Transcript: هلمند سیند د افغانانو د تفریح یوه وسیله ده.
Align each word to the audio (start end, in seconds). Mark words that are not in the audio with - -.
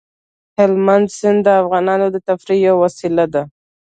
هلمند 0.57 1.07
سیند 1.17 1.39
د 1.45 1.47
افغانانو 1.61 2.05
د 2.11 2.17
تفریح 2.29 2.59
یوه 2.67 2.79
وسیله 2.83 3.25
ده. 3.33 3.43